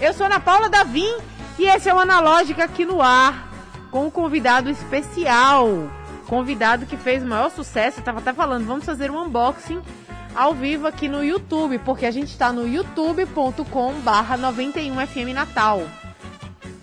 [0.00, 1.12] Eu sou Ana Paula Davim
[1.58, 3.48] e esse é o Analógica aqui no ar
[3.90, 5.90] com um convidado especial.
[6.28, 9.80] Convidado que fez o maior sucesso, eu tava até falando, vamos fazer um unboxing
[10.36, 15.82] ao vivo aqui no YouTube, porque a gente está no youtube.com barra 91FM Natal.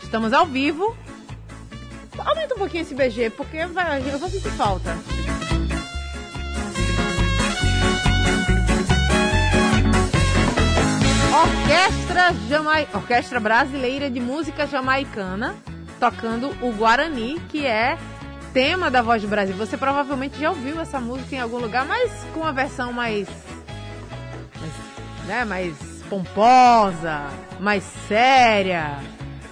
[0.02, 0.96] Estamos ao vivo.
[2.18, 4.98] Aumenta um pouquinho esse BG, porque eu vou sentir falta.
[11.66, 12.36] Orquestra.
[12.94, 15.56] Orquestra Brasileira de Música Jamaicana,
[16.00, 17.98] tocando o Guarani, que é
[18.54, 19.56] tema da Voz do Brasil.
[19.56, 23.28] Você provavelmente já ouviu essa música em algum lugar, mas com uma versão mais,
[24.60, 24.74] mais,
[25.26, 25.76] né, mais
[26.08, 29.00] pomposa, mais séria.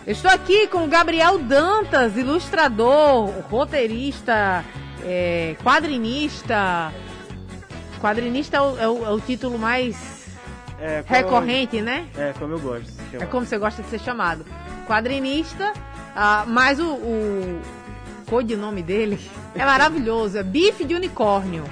[0.05, 4.63] Eu estou aqui com o Gabriel Dantas, ilustrador, roteirista,
[5.03, 6.93] é, quadrinista.
[7.99, 10.22] Quadrinista é o, é o, é o título mais
[10.83, 12.05] é, recorrente, eu, né?
[12.17, 12.91] É, como eu gosto.
[13.13, 14.45] É como você gosta de ser chamado.
[14.85, 17.61] Quadrinista, uh, mas o, o
[18.29, 19.17] codinome dele
[19.55, 21.63] é maravilhoso, é bife de unicórnio.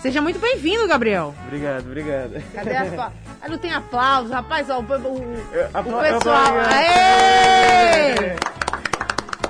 [0.00, 1.32] Seja muito bem-vindo, Gabriel.
[1.46, 2.42] Obrigado, obrigado.
[2.52, 3.12] Cadê as palmas?
[3.44, 6.54] Ah, não tem aplausos, rapaz, ó, o, o, o pessoal.
[6.70, 8.36] Aê!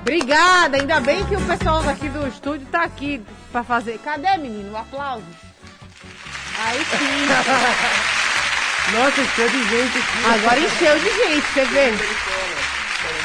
[0.01, 3.99] Obrigada, ainda bem que o pessoal aqui do estúdio tá aqui para fazer.
[3.99, 4.73] Cadê, menino?
[4.73, 5.27] O aplauso.
[6.59, 8.12] Aí sim.
[8.91, 10.25] Nossa, encheu de gente aqui.
[10.27, 11.92] Agora encheu de gente, você vê?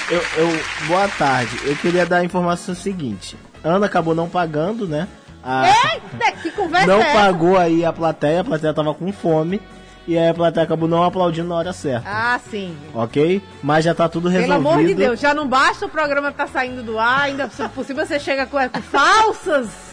[0.09, 1.59] Eu, eu, boa tarde.
[1.65, 3.35] Eu queria dar a informação seguinte.
[3.63, 5.07] Ana acabou não pagando, né?
[5.43, 5.67] A...
[5.67, 9.61] Eita, que conversa Não é pagou aí a plateia, a plateia tava com fome.
[10.07, 12.07] E aí a plateia acabou não aplaudindo na hora certa.
[12.09, 12.77] Ah, sim.
[12.93, 13.41] Ok?
[13.61, 14.55] Mas já tá tudo resolvido.
[14.55, 17.67] Pelo amor de Deus, já não basta o programa tá saindo do ar, ainda se
[17.69, 19.86] possível você chega com, com falsas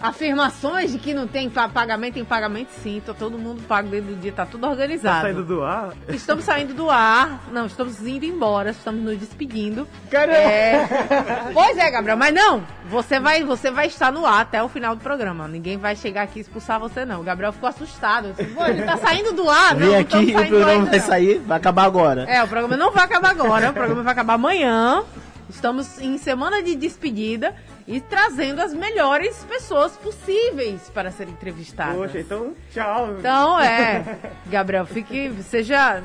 [0.00, 4.20] afirmações de que não tem pagamento, tem pagamento sim, tô todo mundo pago dentro do
[4.20, 5.16] dia, tá tudo organizado.
[5.16, 5.92] Tá saindo do ar?
[6.08, 9.86] Estamos saindo do ar, não, estamos indo embora, estamos nos despedindo.
[10.10, 10.38] Caramba!
[10.38, 11.50] É...
[11.52, 14.94] Pois é, Gabriel, mas não, você vai, você vai estar no ar até o final
[14.94, 17.20] do programa, ninguém vai chegar aqui e expulsar você não.
[17.20, 20.32] O Gabriel ficou assustado, disse, Pô, ele tá saindo do ar, não, Vem aqui o
[20.32, 21.06] programa ainda, vai não.
[21.06, 22.24] sair, vai acabar agora.
[22.24, 25.02] É, o programa não vai acabar agora, o programa vai acabar amanhã.
[25.48, 27.54] Estamos em semana de despedida
[27.88, 31.96] e trazendo as melhores pessoas possíveis para serem entrevistadas.
[31.96, 33.16] Poxa, então tchau.
[33.18, 34.18] Então, é.
[34.46, 36.02] Gabriel, fique, seja,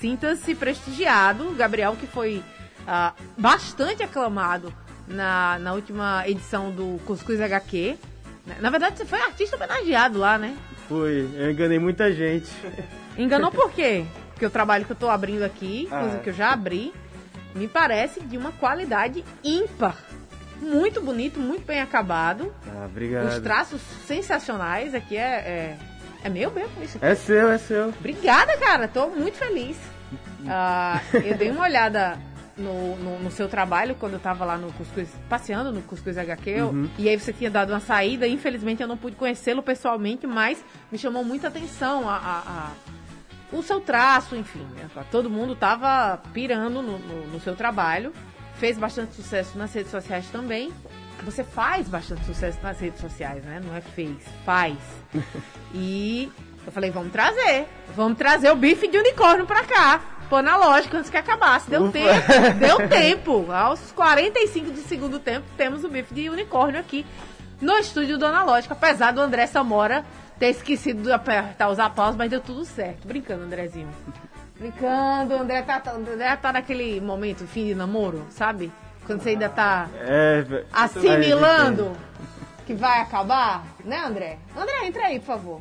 [0.00, 1.50] sinta-se prestigiado.
[1.50, 4.72] Gabriel, que foi uh, bastante aclamado
[5.06, 7.98] na, na última edição do Cuscuz HQ.
[8.58, 10.56] Na verdade, você foi artista homenageado lá, né?
[10.88, 12.50] Fui, eu enganei muita gente.
[13.18, 14.06] Enganou por quê?
[14.30, 16.00] Porque o trabalho que eu tô abrindo aqui, ah.
[16.00, 16.90] coisa que eu já abri,
[17.54, 19.98] me parece de uma qualidade ímpar
[20.62, 22.54] muito bonito, muito bem acabado.
[22.66, 23.28] Ah, obrigado.
[23.28, 25.78] Os traços sensacionais aqui é, é,
[26.24, 27.06] é meu mesmo isso aqui.
[27.06, 27.88] É seu, é seu.
[27.88, 28.86] Obrigada, cara.
[28.86, 29.76] Tô muito feliz.
[30.40, 32.18] Uh, eu dei uma olhada
[32.56, 36.62] no, no, no, seu trabalho quando eu tava lá no Cuscuz, passeando no Cuscuz HQ.
[36.62, 36.90] Uhum.
[36.98, 38.26] E aí você tinha dado uma saída.
[38.26, 42.70] Infelizmente eu não pude conhecê-lo pessoalmente, mas me chamou muita atenção a, a, a
[43.52, 44.66] o seu traço, enfim.
[44.74, 44.88] Né?
[45.10, 48.12] Todo mundo tava pirando no, no, no seu trabalho
[48.62, 50.72] fez bastante sucesso nas redes sociais também.
[51.24, 53.60] Você faz bastante sucesso nas redes sociais, né?
[53.60, 54.78] Não é fez, faz.
[55.74, 56.30] E
[56.64, 57.66] eu falei, vamos trazer.
[57.96, 60.00] Vamos trazer o bife de unicórnio pra cá.
[60.28, 61.68] Pô, na lógica, antes que acabasse.
[61.68, 61.92] Deu Ufa.
[61.92, 63.50] tempo, deu tempo.
[63.50, 67.04] Aos 45 de segundo tempo, temos o bife de unicórnio aqui
[67.60, 68.74] no estúdio do Analógica.
[68.74, 70.04] Apesar do André Samora
[70.38, 73.08] ter esquecido de apertar os aplausos, mas deu tudo certo.
[73.08, 73.88] Brincando, Andrezinho.
[74.62, 78.70] Brincando, o André tá, André tá naquele momento, fim de namoro, sabe?
[79.04, 81.96] Quando você ainda tá é, assimilando
[82.64, 84.38] que vai acabar, né, André?
[84.56, 85.60] André, entra aí, por favor.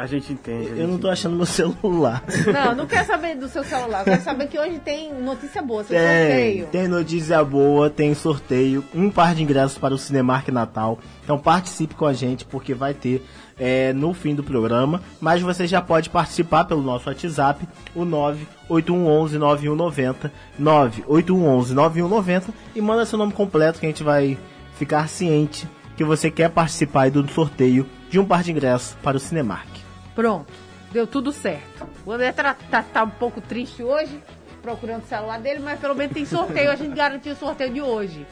[0.00, 0.64] A gente entende.
[0.64, 2.24] A gente eu não tô achando meu celular.
[2.50, 4.02] Não, não quero saber do seu celular.
[4.02, 6.66] Quero saber que hoje tem notícia boa, seu tem, sorteio.
[6.68, 10.98] Tem notícia boa, tem sorteio, um par de ingressos para o Cinemark Natal.
[11.22, 13.22] Então participe com a gente, porque vai ter
[13.58, 15.02] é, no fim do programa.
[15.20, 23.04] Mas você já pode participar pelo nosso WhatsApp, o 98111 9190, 98111 9190 e manda
[23.04, 24.38] seu nome completo que a gente vai
[24.78, 29.20] ficar ciente que você quer participar do sorteio de um par de ingressos para o
[29.20, 29.79] Cinemark.
[30.20, 30.52] Pronto,
[30.92, 31.88] deu tudo certo.
[32.04, 34.22] O André tá, tá, tá um pouco triste hoje,
[34.60, 37.80] procurando o celular dele, mas pelo menos tem sorteio, a gente garantiu o sorteio de
[37.80, 38.26] hoje.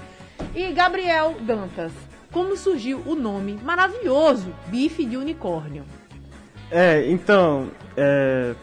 [0.55, 1.91] E Gabriel Dantas,
[2.31, 5.83] como surgiu o nome maravilhoso, bife de unicórnio?
[6.71, 8.55] É, então, é,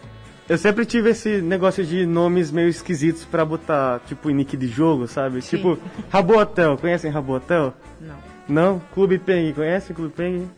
[0.48, 4.68] eu sempre tive esse negócio de nomes meio esquisitos para botar, tipo, em nick de
[4.68, 5.42] jogo, sabe?
[5.42, 5.56] Sim.
[5.56, 5.76] Tipo,
[6.10, 7.74] Rabo Hotel, conhecem Rabo Hotel?
[8.00, 8.16] Não.
[8.48, 8.82] Não?
[8.94, 10.48] Clube Penguin, conhece Clube Penguin?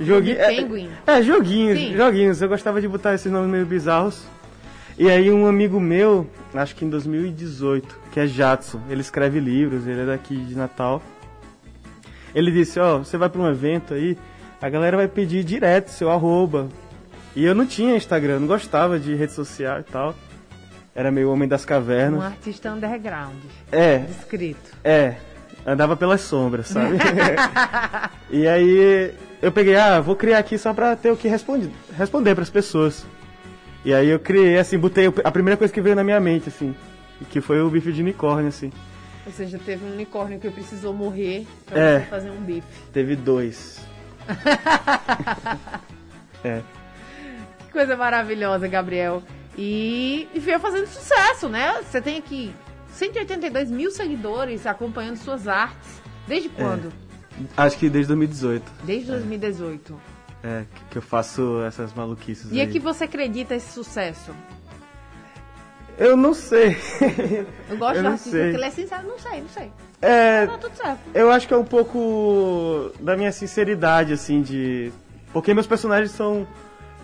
[0.00, 0.38] Joguinho.
[0.38, 1.96] É, é, joguinhos, Sim.
[1.96, 2.42] joguinhos.
[2.42, 4.24] Eu gostava de botar esses nomes meio bizarros.
[4.98, 9.86] E aí um amigo meu, acho que em 2018, que é Jadson, ele escreve livros,
[9.86, 11.02] ele é daqui de Natal.
[12.34, 14.16] Ele disse, ó, oh, você vai para um evento aí,
[14.60, 16.68] a galera vai pedir direto seu arroba.
[17.34, 20.14] E eu não tinha Instagram, não gostava de rede social e tal.
[20.94, 22.20] Era meio homem das cavernas.
[22.20, 23.36] Um artista underground.
[23.70, 23.98] É.
[23.98, 24.76] Descrito.
[24.84, 25.16] É.
[25.66, 26.98] Andava pelas sombras, sabe?
[28.30, 32.34] e aí eu peguei, ah, vou criar aqui só pra ter o que responder, responder
[32.34, 33.04] pras pessoas.
[33.84, 36.74] E aí eu criei, assim, botei a primeira coisa que veio na minha mente, assim,
[37.30, 38.72] que foi o bife de unicórnio, assim.
[39.26, 42.00] Ou seja, teve um unicórnio que precisou morrer pra É.
[42.00, 42.66] você fazer um bife.
[42.92, 43.80] Teve dois.
[46.44, 46.60] é.
[47.66, 49.22] Que coisa maravilhosa, Gabriel.
[49.56, 51.74] E, e veio fazendo sucesso, né?
[51.82, 52.52] Você tem aqui
[52.92, 56.00] 182 mil seguidores acompanhando suas artes.
[56.26, 56.92] Desde quando?
[57.56, 58.70] Acho que desde 2018.
[58.84, 59.98] Desde 2018.
[60.44, 62.66] É, que- que eu faço essas maluquices E aí.
[62.66, 64.32] é que você acredita esse sucesso?
[65.98, 66.76] Eu não sei.
[67.70, 68.50] Eu gosto Eu do não artista sei.
[68.50, 69.70] que ele é sincero, não sei, não sei.
[70.00, 70.98] É, Tá tudo certo.
[71.14, 74.90] eu acho que é um pouco da minha sinceridade, assim, de...
[75.32, 76.46] Porque meus personagens são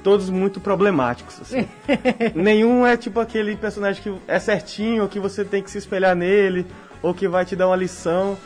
[0.03, 1.69] todos muito problemáticos, assim.
[2.35, 6.67] Nenhum é tipo aquele personagem que é certinho, que você tem que se espelhar nele,
[7.01, 8.37] ou que vai te dar uma lição.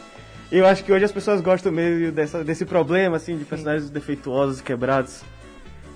[0.53, 4.61] Eu acho que hoje as pessoas gostam meio dessa, desse problema, assim, de personagens defeituosos
[4.61, 5.23] e quebrados.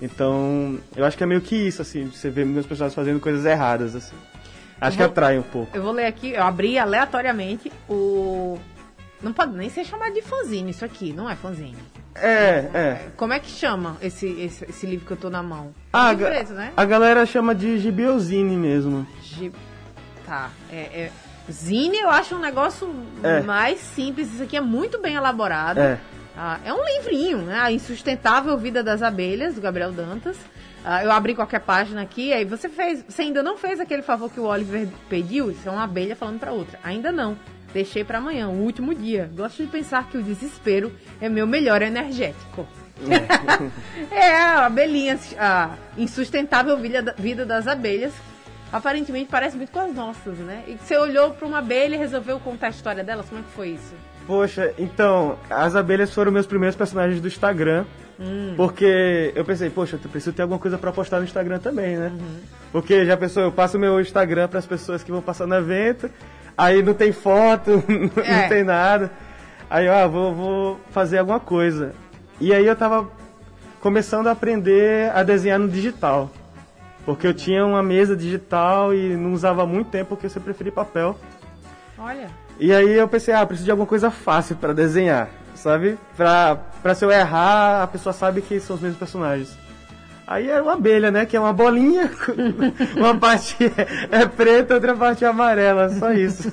[0.01, 3.19] Então, eu acho que é meio que isso, assim, de você ver meus personagens fazendo
[3.19, 4.15] coisas erradas, assim.
[4.81, 5.75] Acho que vou- atrai um pouco.
[5.77, 8.57] Eu vou ler aqui, eu abri aleatoriamente o.
[9.21, 11.77] Não pode nem ser chamado de fanzine isso aqui, não é fanzine.
[12.15, 13.07] É, é.
[13.15, 15.71] Como é que chama esse, esse, esse livro que eu tô na mão?
[15.93, 16.71] Ah, preto, né?
[16.77, 19.05] A galera chama de gibiozine mesmo.
[19.21, 19.51] Gi-
[20.25, 21.11] Tá, é, é-
[21.51, 22.89] Zine eu acho um negócio
[23.23, 23.41] É.
[23.41, 25.79] mais simples, isso aqui é muito bem elaborado.
[25.79, 25.97] É.
[26.35, 27.57] Ah, é um livrinho, né?
[27.59, 30.37] A Insustentável Vida das Abelhas, do Gabriel Dantas.
[30.85, 33.03] Ah, eu abri qualquer página aqui, aí você fez.
[33.07, 35.49] Você ainda não fez aquele favor que o Oliver pediu?
[35.51, 36.79] Isso é uma abelha falando pra outra.
[36.83, 37.37] Ainda não.
[37.73, 39.29] Deixei pra amanhã, o último dia.
[39.35, 42.67] Gosto de pensar que o desespero é meu melhor energético.
[44.11, 48.13] é, a abelhinha, a insustentável vida, da- vida das abelhas.
[48.71, 50.63] Aparentemente parece muito com as nossas, né?
[50.67, 53.27] E você olhou pra uma abelha e resolveu contar a história delas?
[53.29, 53.93] Como é que foi isso?
[54.25, 57.85] Poxa, então, as abelhas foram meus primeiros personagens do Instagram.
[58.57, 62.11] Porque eu pensei, poxa, eu preciso ter alguma coisa pra postar no Instagram também, né?
[62.71, 66.09] Porque já pensou, eu passo meu Instagram pras pessoas que vão passar no evento,
[66.57, 67.83] aí não tem foto,
[68.25, 68.41] É.
[68.41, 69.11] não tem nada.
[69.69, 71.93] Aí, eu, ah, vou, vou fazer alguma coisa.
[72.41, 73.07] E aí eu tava
[73.79, 76.31] começando a aprender a desenhar no digital.
[77.07, 80.69] Porque eu tinha uma mesa digital e não usava muito tempo porque eu sempre preferi
[80.69, 81.17] papel.
[81.97, 82.29] Olha.
[82.59, 85.97] E aí eu pensei, ah, preciso de alguma coisa fácil pra desenhar, sabe?
[86.17, 89.57] Pra, pra se eu errar, a pessoa sabe que são os mesmos personagens.
[90.27, 91.25] Aí era uma abelha, né?
[91.25, 92.11] Que é uma bolinha,
[92.97, 93.55] uma parte
[94.11, 96.51] é, é preta, outra parte é amarela, só isso.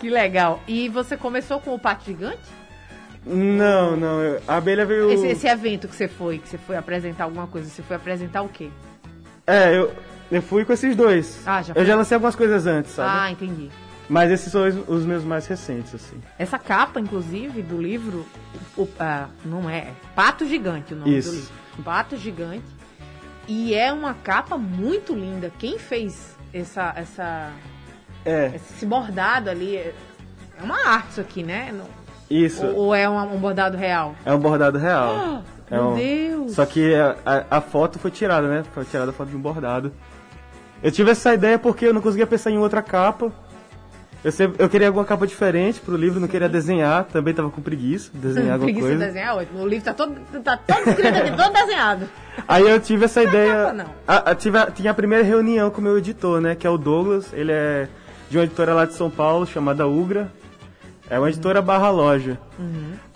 [0.00, 0.60] Que legal.
[0.66, 2.40] E você começou com o Pato Gigante?
[3.24, 4.18] Não, não,
[4.48, 5.08] a abelha veio...
[5.08, 8.42] Esse, esse evento que você foi, que você foi apresentar alguma coisa, você foi apresentar
[8.42, 8.70] o quê?
[9.50, 9.92] É, eu,
[10.30, 11.40] eu fui com esses dois.
[11.46, 11.84] Ah, já eu foi?
[11.86, 13.10] já lancei algumas coisas antes, sabe?
[13.12, 13.68] Ah, entendi.
[14.08, 16.20] Mas esses são os, os meus mais recentes, assim.
[16.38, 18.26] Essa capa, inclusive, do livro,
[18.76, 21.30] o- ah, não é, é Pato Gigante o nome Isso.
[21.30, 21.50] do livro.
[21.84, 22.64] Pato Gigante.
[23.46, 25.50] E é uma capa muito linda.
[25.58, 27.50] Quem fez essa, essa,
[28.24, 29.76] É, esse bordado ali?
[29.76, 29.94] É
[30.58, 31.72] é uma arte isso aqui, né?
[32.28, 32.66] Isso.
[32.66, 34.14] Ou, ou é uma- um bordado real?
[34.26, 35.14] É um bordado real.
[35.16, 36.52] Ah, É meu um- Deus!
[36.52, 38.64] Só que a, a- a foto foi tirada, né?
[38.74, 39.92] Foi tirada a foto de um bordado.
[40.82, 43.30] Eu tive essa ideia porque eu não conseguia pensar em outra capa.
[44.22, 47.62] Eu, sempre, eu queria alguma capa diferente pro livro, não queria desenhar, também tava com
[47.62, 49.06] preguiça de desenhar alguma Preguiça de coisa.
[49.06, 49.62] desenhar, ótimo.
[49.62, 52.06] O livro tá todo, tá todo escrito aqui, todo desenhado.
[52.46, 53.54] Aí eu tive essa ideia.
[53.54, 53.86] capa, não.
[54.06, 56.54] A, a- tive a- tinha a primeira reunião com o meu editor, né?
[56.54, 57.32] Que é o Douglas.
[57.32, 57.88] Ele é
[58.28, 60.30] de uma editora lá de São Paulo chamada Ugra.
[61.10, 62.38] É uma editora barra loja.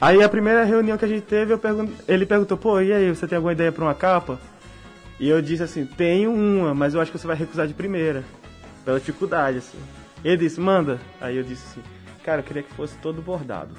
[0.01, 3.09] Aí a primeira reunião que a gente teve, eu pergun- ele perguntou, pô, e aí,
[3.15, 4.39] você tem alguma ideia pra uma capa?
[5.21, 8.25] E eu disse assim, tenho uma, mas eu acho que você vai recusar de primeira.
[8.85, 9.79] Pela dificuldade, assim.
[10.25, 10.99] Ele disse, manda.
[11.21, 11.83] Aí eu disse assim,
[12.25, 13.75] cara, eu queria que fosse todo bordado.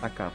[0.00, 0.32] A capa.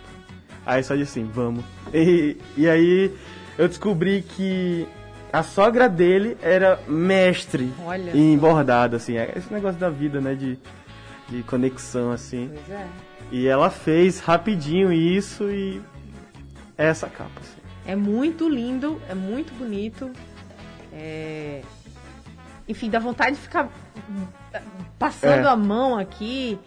[0.65, 1.63] Aí só disse assim, vamos.
[1.93, 3.15] E, e aí
[3.57, 4.85] eu descobri que
[5.31, 9.15] a sogra dele era mestre Olha em bordado, assim.
[9.17, 10.35] É esse negócio da vida, né?
[10.35, 10.59] De,
[11.29, 12.49] de conexão, assim.
[12.53, 12.87] Pois é.
[13.31, 15.81] E ela fez rapidinho isso e
[16.77, 17.59] é essa capa, assim.
[17.85, 20.09] É muito lindo, é muito bonito.
[20.93, 21.61] É...
[22.67, 23.69] Enfim, dá vontade de ficar
[24.97, 25.49] passando É.
[25.49, 26.59] a mão aqui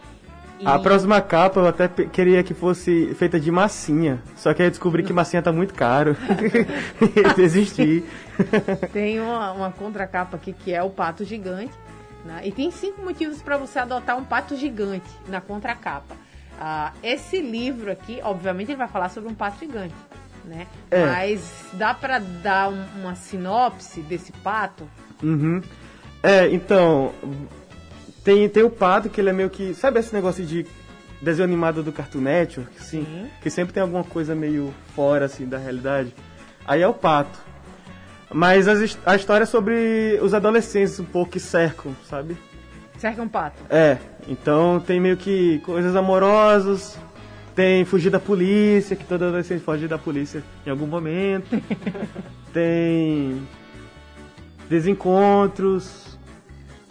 [0.58, 4.22] e- A próxima capa eu até queria que fosse feita de massinha.
[4.36, 6.16] Só que aí eu descobri que massinha tá muito caro.
[7.36, 8.04] desisti.
[8.92, 11.72] Tem uma, uma contracapa aqui que é o pato gigante.
[12.24, 12.40] Né?
[12.44, 16.14] E tem cinco motivos para você adotar um pato gigante na contracapa.
[16.60, 19.94] Ah, esse livro aqui, obviamente, ele vai falar sobre um pato gigante,
[20.44, 20.66] né?
[20.90, 21.04] É.
[21.06, 24.88] Mas dá para dar um- uma sinopse desse pato?
[25.22, 25.60] Uhum.
[26.22, 27.12] É, então.
[28.22, 29.74] Tem, tem o pato, que ele é meio que.
[29.74, 30.64] Sabe esse negócio de
[31.20, 32.70] desenho animado do Cartoon Network?
[32.78, 33.30] Assim, Sim.
[33.42, 36.14] Que sempre tem alguma coisa meio fora, assim, da realidade.
[36.64, 37.40] Aí é o pato.
[38.32, 42.36] Mas as a história é sobre os adolescentes um pouco que cercam, sabe?
[42.98, 43.62] Cerca um pato.
[43.68, 43.98] É,
[44.28, 46.96] então tem meio que coisas amorosas,
[47.54, 51.60] tem fugir da polícia, que todo adolescente foge da polícia em algum momento.
[52.52, 53.46] tem
[54.68, 56.18] desencontros,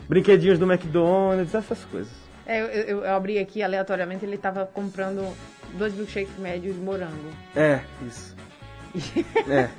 [0.07, 2.11] brinquedinhos do McDonald's, essas coisas.
[2.45, 5.25] É, eu, eu- eu abri aqui aleatoriamente, ele tava comprando
[5.77, 7.29] dois milkshakes médios de morango.
[7.55, 8.35] É, isso.
[9.47, 9.69] É,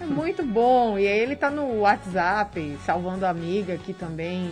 [0.00, 0.98] É muito bom.
[0.98, 4.50] E aí ele tá no WhatsApp, salvando a amiga aqui também.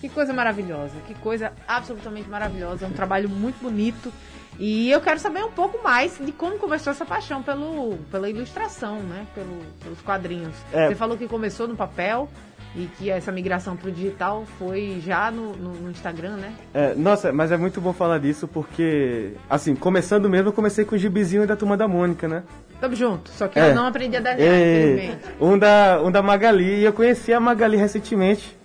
[0.00, 2.84] Que coisa maravilhosa, que coisa absolutamente maravilhosa.
[2.84, 4.12] É um trabalho muito bonito.
[4.58, 9.00] E eu quero saber um pouco mais de como começou essa paixão pelo, pela ilustração,
[9.00, 9.26] né?
[9.34, 10.54] Pelo, pelos quadrinhos.
[10.72, 10.88] É.
[10.88, 12.28] Você falou que começou no papel
[12.76, 16.52] e que essa migração pro digital foi já no, no- no Instagram, né?
[16.74, 20.96] é, nossa, mas é muito bom falar disso porque, assim, começando mesmo, eu comecei com
[20.96, 22.42] o gibizinho da Turma da Mônica, né?
[22.84, 23.70] Tamo junto, só que É.
[23.70, 25.18] eu não aprendi a desenhar, É, infelizmente.
[25.40, 28.56] um, da, um da Magali, e eu conheci a Magali recentemente.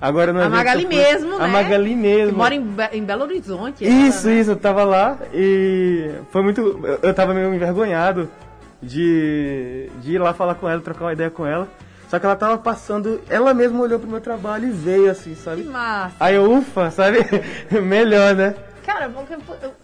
[0.00, 1.46] Agora no A Magali mesmo, A né?
[1.48, 2.30] Magali mesmo.
[2.32, 3.84] Que mora em, Be- em Belo Horizonte.
[3.84, 4.40] Isso, ela, né?
[4.40, 6.60] isso, eu tava lá e foi muito.
[6.84, 8.28] Eu, eu tava meio envergonhado
[8.82, 11.66] de, de ir lá falar com ela, trocar uma ideia com ela.
[12.08, 15.40] Só que ela tava passando, ela mesma olhou pro meu trabalho e veio assim, Que
[15.40, 15.64] sabe?
[15.64, 16.14] massa.
[16.20, 17.18] Aí eu, ufa, sabe?
[17.82, 18.54] Melhor, né?
[18.86, 19.74] Cara, porque eu- eu- não, não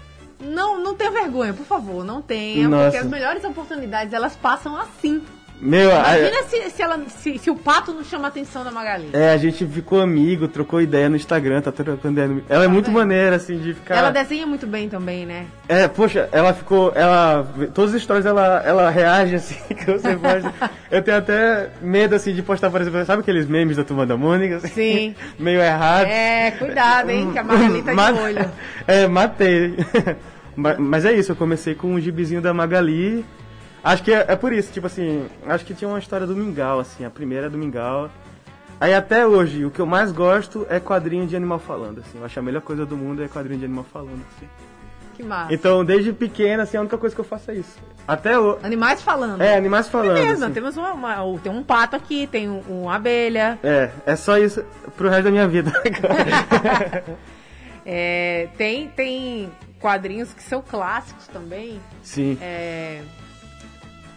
[1.00, 2.84] tenha vergonha, por favor, não tenha, Nossa.
[2.84, 5.22] porque as melhores oportunidades elas passam assim.
[5.62, 8.70] Meu, a, Imagina se, se, ela, se, se o pato não chama a atenção da
[8.70, 9.10] Magali.
[9.12, 12.42] é, a gente ficou amigo, trocou ideia no Instagram, tá trocando ideia no...
[12.48, 12.94] Ela é muito vendo?
[12.94, 13.96] maneira, assim, de ficar.
[13.96, 15.44] Ela desenha muito bem também, né?
[15.68, 16.92] É, poxa, ela ficou.
[16.94, 17.46] Ela.
[17.74, 20.70] Todas as histórias ela, ela reage assim, que você posta.
[20.90, 24.16] Eu tenho até medo assim de postar, por exemplo, sabe aqueles memes da turma da
[24.16, 24.56] Mônica?
[24.56, 25.14] assim, Sim.
[25.38, 26.06] meio errado.
[26.06, 28.50] É, cuidado, hein, que a Magali tá de olho.
[28.86, 29.76] É, matei.
[30.60, 33.24] Ma- Mas é isso, eu comecei com um gibizinho da Magali.
[33.82, 36.80] Acho que é, é por isso, tipo assim, acho que tinha uma história do Mingau,
[36.80, 38.10] assim, a primeira é do Mingau.
[38.78, 42.18] Aí até hoje, o que eu mais gosto é quadrinho de animal falando, assim.
[42.18, 44.46] Eu acho a melhor coisa do mundo é quadrinho de animal falando, assim.
[45.16, 45.52] Que massa.
[45.52, 47.76] Então, desde pequena, assim, a única coisa que eu faço é isso.
[48.08, 48.58] Até o...
[48.62, 49.42] Animais falando.
[49.42, 50.14] É, animais falando.
[50.14, 50.54] mesmo, assim.
[50.54, 53.58] temos uma, uma- tem um pato aqui, tem um- uma abelha.
[53.62, 54.64] É, é só isso
[54.96, 55.70] pro resto da minha vida.
[57.84, 59.50] É, tem, tem
[59.80, 61.80] quadrinhos que são clássicos também.
[62.02, 62.36] Sim.
[62.40, 63.02] É,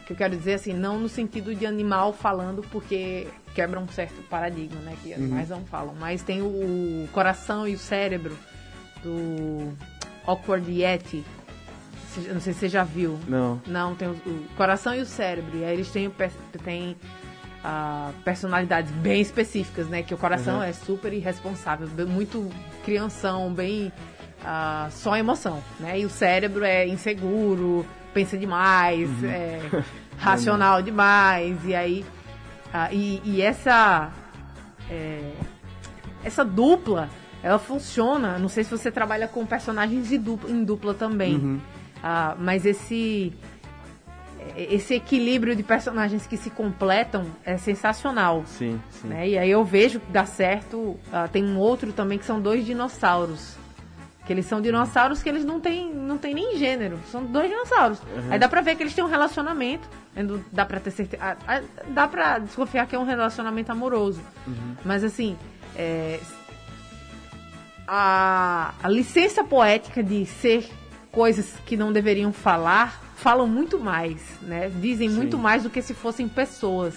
[0.05, 4.21] que eu quero dizer assim, não no sentido de animal falando, porque quebra um certo
[4.29, 4.95] paradigma, né?
[5.01, 5.95] Que animais não falam.
[5.97, 8.37] Mas tem o, coração e o cérebro
[9.01, 9.71] do
[10.25, 11.23] Awkward Yeti.
[12.31, 13.17] Não sei se você já viu.
[13.27, 13.61] Não.
[13.65, 15.57] Não, tem o, o coração e o cérebro.
[15.57, 16.11] E aí eles têm,
[16.63, 16.95] têm
[17.63, 20.03] ah, personalidades bem específicas, né?
[20.03, 20.63] Que o coração Uhum.
[20.63, 22.49] é super irresponsável, bem- muito
[22.83, 23.91] crianção, bem
[24.43, 25.99] ah, só emoção, né?
[25.99, 29.29] E o cérebro é inseguro, pensa demais, Uhum.
[29.29, 29.59] é
[30.17, 31.57] racional demais.
[31.65, 32.05] E aí.
[32.73, 34.11] ah, e, e essa.
[34.89, 35.31] é,
[36.23, 37.09] essa dupla,
[37.41, 38.37] ela funciona.
[38.39, 41.35] Não sei se você trabalha com personagens de dupla- em dupla também.
[41.35, 41.59] Uhum.
[42.01, 43.33] Ah, mas esse
[44.57, 48.43] esse equilíbrio de personagens que se completam é sensacional.
[48.45, 49.07] Sim, sim.
[49.07, 49.29] Né?
[49.29, 50.97] E aí eu vejo que dá certo.
[51.11, 53.57] Ah, tem um outro também que são dois dinossauros.
[54.25, 56.97] Que eles são dinossauros que eles não têm, não têm nem gênero.
[57.11, 58.01] São dois dinossauros.
[58.29, 59.87] Aí dá pra ver que eles têm um relacionamento.
[60.51, 61.37] Dá pra ter certeza.
[61.89, 64.21] Dá pra desconfiar que é um relacionamento amoroso.
[64.85, 65.37] Mas assim.
[65.75, 66.19] é,
[67.87, 70.69] a, a licença poética de ser
[71.11, 74.69] coisas que não deveriam falar falam muito mais, né?
[74.81, 75.15] Dizem Sim.
[75.15, 76.95] muito mais do que se fossem pessoas,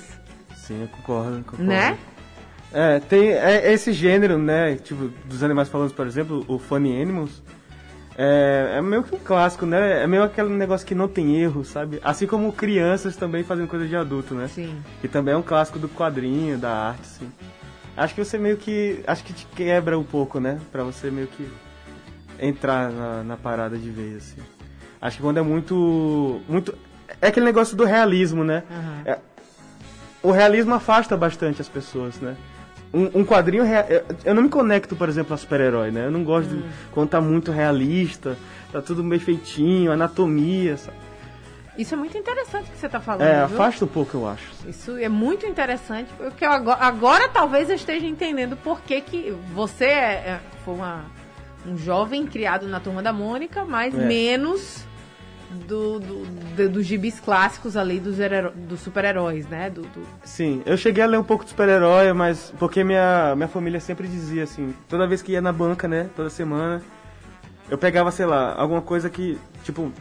[0.56, 1.64] Sim, eu concordo, concordo.
[1.64, 1.99] né?
[2.73, 4.77] É, tem é, esse gênero, né?
[4.77, 7.43] Tipo, dos animais falando, por exemplo, o Funny Animals.
[8.19, 10.03] É, é meio que um clássico, né?
[10.03, 12.01] É meio aquele negócio que não tem erro, sabe?
[12.03, 14.49] Assim como crianças também fazendo coisa de adulto, né?
[14.49, 14.75] Sim.
[15.01, 17.31] Que também é um clássico do quadrinho, da arte, assim.
[17.97, 19.03] Acho que você meio que.
[19.07, 20.59] Acho que te quebra um pouco, né?
[20.73, 21.47] Pra você meio que
[22.39, 24.43] entrar na, na parada de vez, assim.
[25.01, 26.41] Acho que quando é muito.
[26.49, 26.75] muito
[27.21, 28.63] É aquele negócio do realismo, né?
[28.71, 29.03] Aham.
[29.05, 29.19] É,
[30.23, 32.35] o realismo afasta bastante as pessoas, né?
[32.97, 33.65] Um, um quadrinho.
[33.65, 36.07] rea- eu- não me conecto, por exemplo, a super-herói, né?
[36.07, 38.37] Eu não gosto de quando tá muito realista,
[38.73, 40.97] tá tudo meio feitinho, anatomia, sabe?
[41.79, 43.21] Isso é muito interessante que você tá falando.
[43.23, 43.57] É, viu?
[43.57, 44.45] afasta um pouco, eu acho.
[44.67, 49.85] Isso é muito interessante, porque agora, agora talvez eu esteja entendendo por que, que você
[49.85, 51.05] é, é- foi uma,
[51.67, 53.99] um jovem criado na turma da Mônica, mas É.
[53.99, 54.87] menos
[55.50, 56.25] do, do-
[56.57, 58.17] do- dos gibis clássicos ali dos,
[58.69, 59.71] dos super-heróis, né?
[59.71, 63.49] Do, do- Sim, eu cheguei a ler um pouco de super-herói, mas porque minha, minha
[63.49, 66.83] família sempre dizia assim, toda vez que ia na banca, né, toda semana,
[67.71, 69.93] eu pegava, sei lá, alguma coisa que, tipo,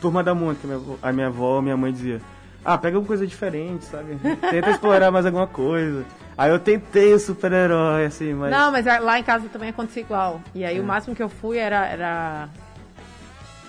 [0.00, 2.20] Turma da Mônica, minha a minha avó, minha mãe dizia,
[2.64, 4.16] ah, pega alguma coisa diferente, sabe?
[4.50, 6.04] Tenta explorar mais alguma coisa.
[6.36, 8.50] Aí eu tentei o super-herói, assim, mas...
[8.50, 10.40] Não, mas lá em casa também acontecia igual.
[10.54, 12.48] E aí o máximo que eu fui era, era.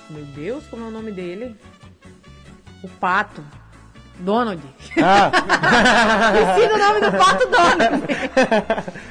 [0.09, 1.55] Meu Deus, como é o nome dele?
[2.83, 3.43] O Pato.
[4.19, 4.62] Donald.
[5.03, 5.29] Ah,
[6.55, 8.03] Esqueci o nome do Pato Donald.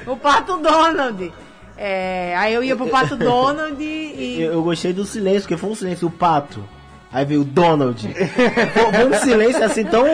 [0.07, 1.33] o Pato Donald.
[1.77, 4.41] É, aí eu ia pro Pato Donald e.
[4.41, 6.63] Eu, eu gostei do silêncio, porque foi um silêncio, o pato.
[7.11, 8.01] Aí veio o Donald.
[8.73, 10.05] foi, um silêncio assim tão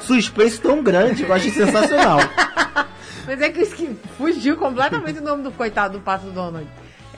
[0.00, 2.18] suspense, tão grande, que eu achei sensacional.
[3.26, 3.64] Mas é que
[4.16, 6.68] fugiu completamente o nome do coitado do Pato Donald.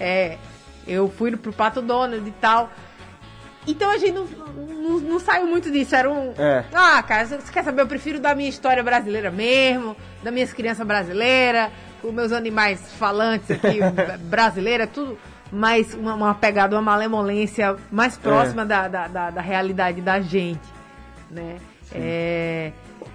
[0.00, 0.38] É,
[0.86, 2.70] eu fui pro Pato Donald e tal.
[3.68, 5.94] Então a gente não, não, não saiu muito disso.
[5.94, 6.32] Era um.
[6.38, 6.64] É.
[6.72, 7.82] Ah, cara, você quer saber?
[7.82, 11.70] Eu prefiro da minha história brasileira mesmo, das minhas crianças brasileiras,
[12.00, 13.78] com meus animais falantes aqui,
[14.24, 15.18] brasileira, tudo.
[15.52, 20.60] Mas uma, uma pegada, uma malemolência mais próxima da, da, da, da realidade da gente,
[21.30, 21.56] né?
[21.92, 22.72] É,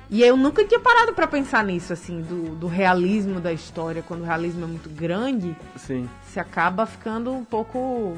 [0.09, 4.03] e eu nunca tinha parado pra pensar nisso, assim, do, do realismo da história.
[4.03, 6.07] Quando o realismo é muito grande, sim.
[6.23, 8.15] você acaba ficando um pouco.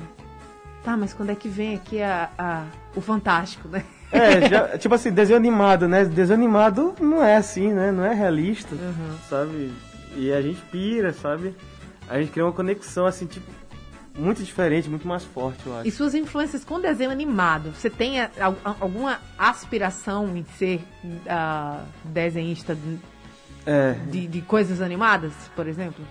[0.86, 2.64] Tá, mas quando é que vem aqui a, a-
[2.96, 3.84] o fantástico, né?
[4.12, 6.06] É, já- tipo assim, desenho animado, né?
[6.06, 7.92] Desenho animado não é assim, né?
[7.92, 9.18] Não é realista, Uhum.
[9.28, 9.74] sabe?
[10.16, 11.56] E a gente pira, sabe?
[12.08, 13.50] A gente cria uma conexão, assim, tipo,
[14.16, 15.88] muito diferente, muito mais forte, eu acho.
[15.88, 17.72] E suas influências com desenho animado?
[17.76, 20.82] Você tem a- a- alguma aspiração em ser
[21.28, 23.00] ah, desenhista de,
[23.66, 23.94] É.
[24.12, 26.06] de- de coisas animadas, por exemplo?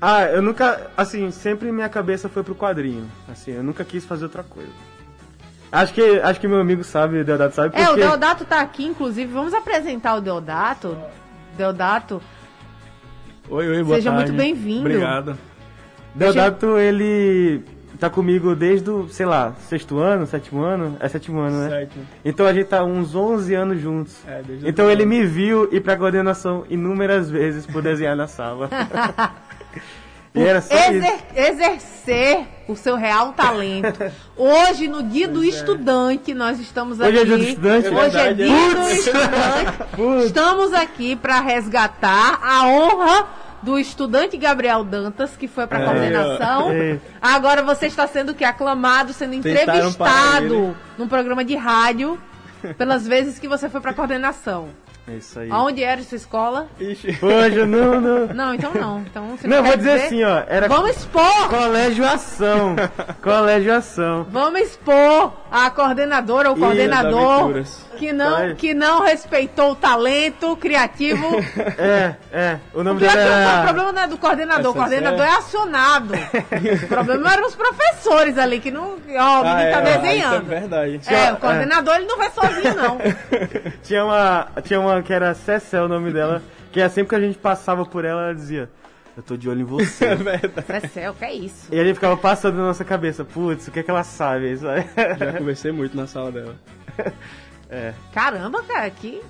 [0.00, 3.06] Ah, eu nunca, assim, sempre minha cabeça foi pro quadrinho.
[3.30, 4.70] Assim, eu nunca quis fazer outra coisa.
[5.70, 7.82] Acho que, acho que meu amigo sabe, o Deodato sabe, porque...
[7.82, 9.32] É, o Deodato tá aqui, inclusive.
[9.32, 10.96] Vamos apresentar o Deodato.
[11.56, 12.20] Deodato,
[13.50, 14.30] Oi, oi, boa Seja tarde.
[14.30, 14.80] muito bem-vindo.
[14.82, 15.36] Obrigado.
[16.14, 17.64] Deodato, ele
[17.98, 20.96] tá comigo desde o, sei lá, sexto ano, sétimo ano?
[21.00, 21.68] É sétimo ano, né?
[21.68, 22.06] Sétimo.
[22.24, 24.16] Então a gente tá uns 11 anos juntos.
[24.24, 25.26] É, desde então ele primeiro.
[25.26, 28.70] me viu ir pra coordenação inúmeras vezes por desenhar na sala.
[30.34, 33.98] exer- exercer o seu real talento.
[34.36, 37.20] Hoje, no dia do estudante, nós estamos Hoje aqui.
[37.20, 37.88] é dia do estudante?
[37.88, 40.24] Hoje é dia do estudante.
[40.26, 43.26] Estamos aqui para resgatar a honra
[43.62, 45.84] do estudante Gabriel Dantas, que foi para É.
[45.84, 46.70] coordenação.
[46.70, 46.98] É.
[47.20, 52.18] Agora você está sendo que aclamado, sendo Tentaram entrevistado num programa de rádio
[52.78, 54.68] pelas vezes que você foi para coordenação.
[55.10, 55.50] É isso aí.
[55.50, 56.68] Aonde era sua escola?
[56.78, 57.18] Ixi.
[57.20, 58.26] Hoje, não, não.
[58.28, 59.00] Não, então não.
[59.00, 60.44] Então você Não, quer vou dizer assim, ó.
[60.46, 61.48] Era Vamos expor!
[61.48, 62.76] colégio ação.
[63.20, 64.26] colégio ação.
[64.30, 67.64] Vamos expor a coordenadora ou coordenador
[67.98, 68.54] que não, Vai.
[68.54, 71.26] que não respeitou o talento criativo.
[71.78, 72.58] É, é.
[72.74, 73.62] O O, nome pior dela é que o era...
[73.62, 76.14] problema não é do coordenador, o coordenador é acionado.
[76.84, 78.82] o problema eram os professores ali que não.
[78.84, 80.44] Ó, o menino Ah, tá é, é desenhando.
[80.46, 81.00] verdade.
[81.06, 82.98] É, o coordenador ele não vai sozinho, não.
[83.82, 87.20] Tinha uma, tinha uma que era Cecel o nome dela, que é sempre que a
[87.20, 88.68] gente passava por ela, ela dizia,
[89.20, 90.06] eu tô de olho em você.
[90.10, 90.88] É verdade.
[90.88, 91.68] Céu, que é isso?
[91.70, 94.52] e gente ficava passando na nossa cabeça, putz, o que é que ela sabe?
[94.52, 94.84] Isso aí.
[95.18, 96.56] Já conversei muito na sala dela.
[97.72, 97.94] É.
[98.12, 99.22] Caramba, cara, que,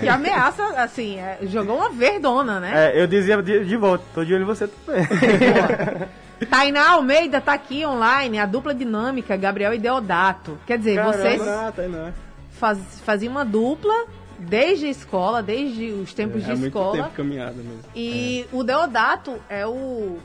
[0.00, 2.92] que ameaça, assim, é, jogou uma verdona, né?
[2.92, 5.02] É, eu dizia de, de volta, tô de olho em você também.
[6.50, 10.58] Tainá Almeida tá aqui online, a dupla dinâmica, Gabriel e Deodato.
[10.66, 11.16] Quer dizer, Caramba.
[11.16, 12.12] vocês Ah, tá não.
[12.60, 13.94] faz, faziam uma dupla
[14.38, 16.96] desde a escola, desde os tempos É de muito escola.
[17.04, 17.80] tempo caminhada mesmo.
[17.94, 20.18] E o Deodato é o,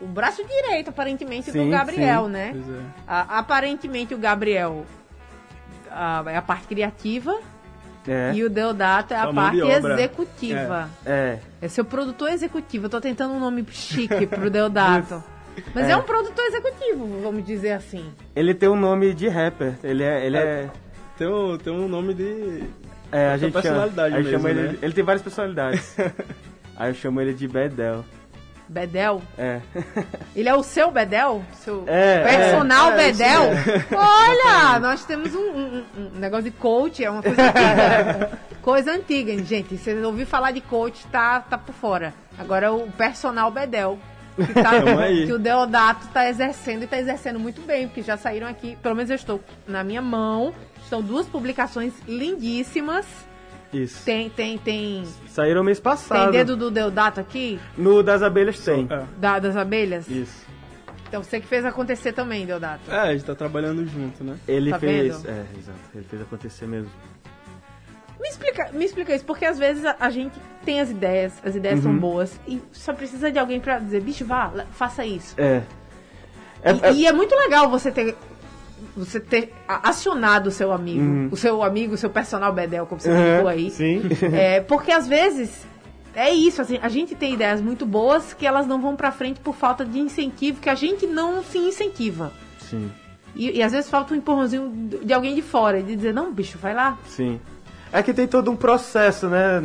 [0.00, 2.30] o braço direito, aparentemente, Sim, do Gabriel, sim.
[2.30, 2.50] né?
[2.52, 2.80] Pois é.
[3.06, 4.84] A- aparentemente o Gabriel
[5.90, 7.38] a- é a parte criativa
[8.06, 10.88] É, e o Deodato é a Só parte executiva.
[11.04, 11.38] é.
[11.60, 11.68] É.
[11.68, 12.86] seu produtor executivo.
[12.86, 15.22] Eu tô tentando um nome chique pro Deodato.
[15.74, 15.92] Mas é.
[15.92, 15.96] É.
[15.96, 18.04] um produtor executivo, vamos dizer assim.
[18.34, 20.26] Ele tem um nome de rapper, ele é...
[20.26, 20.68] Ele é,
[21.16, 22.62] Tem, um, tem um nome de.
[23.12, 24.78] É a gente chama, personalidade a gente chama mesmo, ele, né?
[24.82, 25.96] ele tem várias personalidades.
[26.76, 28.04] Aí eu chamo ele de Bedel.
[28.68, 29.22] Bedel.
[29.38, 29.60] É.
[30.34, 31.42] Ele é o seu Bedel?
[31.54, 33.42] Seu É, personal é, é, isso Bedel?
[33.96, 38.30] Olha, nós temos um, um- um negócio de coach, é uma coisa antiga.
[38.60, 39.78] coisa antiga, gente.
[39.78, 42.12] Vocês ouviram falar de coach, tá, tá por fora.
[42.38, 43.98] Agora é o personal Bedel.
[44.36, 44.72] Que, tá-
[45.24, 48.94] que o Deodato tá exercendo e tá exercendo muito bem, porque já saíram aqui, pelo
[48.94, 50.52] menos eu estou na minha mão,
[50.86, 53.06] estão duas publicações lindíssimas.
[53.72, 54.04] Isso.
[54.04, 55.04] Tem, tem, tem.
[55.28, 56.32] Saíram mês Tem passado.
[56.32, 57.58] dedo do Deodato aqui?
[57.76, 58.86] No das abelhas tem.
[58.90, 59.02] É.
[59.18, 60.08] Da, das abelhas?
[60.08, 60.46] Isso.
[61.08, 62.90] Então você que fez acontecer também, Deodato.
[62.90, 64.36] É, a gente tá trabalhando junto, né?
[64.46, 65.16] Ele Tá fez.
[65.22, 65.28] vendo?
[65.28, 65.78] É, exato.
[65.94, 66.90] Ele fez acontecer mesmo.
[68.20, 71.54] Me explica, me explica isso, porque às vezes a, a gente tem as ideias, as
[71.54, 71.98] ideias são Uhum.
[71.98, 75.34] boas, e só precisa de alguém pra dizer, bicho, vá, faça isso.
[75.38, 75.62] É.
[76.62, 78.16] É, E, é- e é muito legal você ter
[78.96, 81.28] você ter acionado o seu amigo, Uhum.
[81.30, 83.70] o seu amigo, o seu personal bedel, como você Uhum, aí.
[83.70, 84.02] Sim.
[84.32, 85.66] É, porque às vezes
[86.14, 89.40] é isso, assim, a gente tem ideias muito boas que elas não vão pra frente
[89.40, 92.32] por falta de incentivo, que a gente não se incentiva.
[92.58, 92.90] sim.
[93.38, 94.72] E, e às vezes falta um empurrãozinho
[95.04, 96.96] de alguém de fora, de dizer, não, bicho, vai lá.
[97.06, 97.38] Sim.
[97.92, 99.58] É que tem todo um processo, né?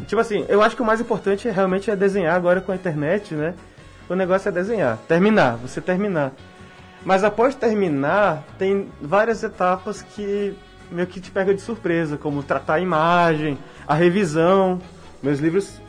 [0.00, 2.74] É- Tipo assim, eu acho que o mais importante realmente é desenhar agora com a
[2.74, 3.54] internet, né?
[4.10, 6.32] O negócio é desenhar, terminar, você terminar.
[7.04, 10.54] Mas após terminar, tem várias etapas que
[10.90, 14.80] meio que te pega de surpresa, como tratar a imagem, a revisão.
[15.22, 15.80] Meus livros,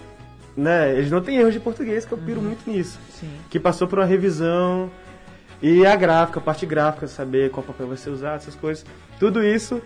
[0.57, 2.99] né, eles não têm erros de português, que eu piro muito nisso.
[3.19, 3.29] Sim.
[3.49, 4.89] Que passou por uma revisão
[5.61, 8.85] e a gráfica, a parte gráfica, saber qual papel vai ser usado, essas coisas.
[9.19, 9.81] Tudo isso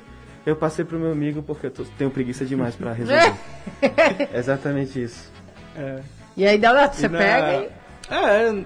[0.45, 3.33] eu passei pro meu amigo porque eu tô- tenho preguiça demais pra resolver.
[3.81, 5.31] É Exatamente isso.
[5.75, 5.99] É.
[6.35, 8.13] E aí, Deodato, você E na- pega e...
[8.13, 8.63] É,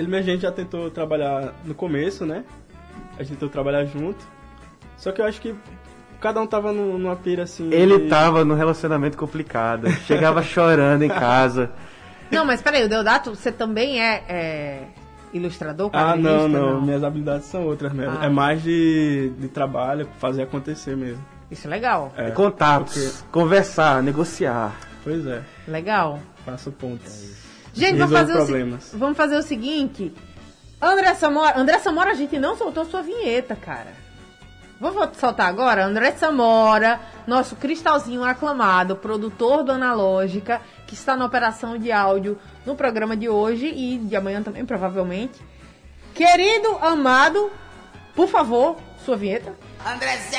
[0.00, 2.44] ele e a gente já tentou trabalhar no começo, né?
[3.18, 4.24] A gente tentou trabalhar junto.
[4.96, 5.54] Só que eu acho que
[6.20, 7.72] cada um tava num- numa pira assim.
[7.72, 11.70] Ele de- tava num relacionamento complicado, chegava chorando em casa.
[12.30, 14.82] Não, mas peraí, o Deodato, você também é, é
[15.32, 16.48] ilustrador, Ah, quadrinista?
[16.48, 18.16] não, não, Minhas habilidades são outras mesmo.
[18.20, 18.26] Ah.
[18.26, 21.24] É mais de, de trabalho, fazer acontecer mesmo.
[21.50, 24.72] Isso é legal, É, Contatos, conversar, negociar.
[25.02, 26.20] Pois é, legal.
[26.44, 27.34] faço pontos.
[27.72, 28.90] Gente, vamos fazer, o, problemas.
[28.94, 30.12] vamos fazer o seguinte.
[30.80, 33.92] André Samora, André Samora, a gente não soltou sua vinheta, cara.
[34.80, 35.84] Vou vo- soltar agora?
[35.84, 42.74] André Samora, nosso cristalzinho aclamado, produtor do Analógica, que está na operação de áudio no
[42.74, 45.38] programa de hoje e de amanhã também, provavelmente.
[46.14, 47.50] Querido, amado,
[48.14, 49.54] por favor, sua vinheta.
[49.86, 50.38] Andrezé!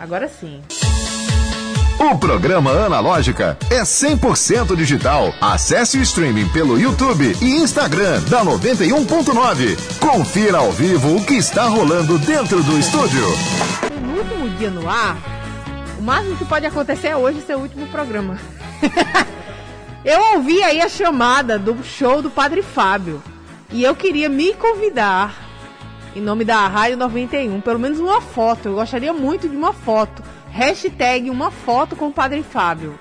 [0.00, 0.62] Agora sim.
[2.02, 5.34] O programa Analógica é 100% digital.
[5.38, 9.98] Acesse o streaming pelo YouTube e Instagram da 91.9.
[9.98, 13.22] Confira ao vivo o que está rolando dentro do estúdio.
[14.00, 15.18] No último dia no ar,
[15.98, 18.38] o máximo que pode acontecer é hoje ser o último programa.
[20.02, 23.22] eu ouvi aí a chamada do show do Padre Fábio.
[23.70, 25.34] E eu queria me convidar,
[26.16, 28.70] em nome da Rádio 91, pelo menos uma foto.
[28.70, 30.22] Eu gostaria muito de uma foto.
[30.50, 32.98] Hashtag uma foto com o Padre Fábio.